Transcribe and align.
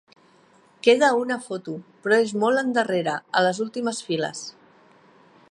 Queda 0.87 1.09
una 1.23 1.37
foto, 1.49 1.75
però 2.05 2.19
és 2.23 2.33
molt 2.45 2.63
endarrere, 2.63 3.19
a 3.39 3.45
les 3.49 3.61
últimes 3.67 4.03
files. 4.09 4.43